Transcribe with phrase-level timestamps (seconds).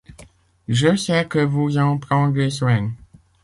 [0.67, 2.89] Je sais que vous en prendrez soin.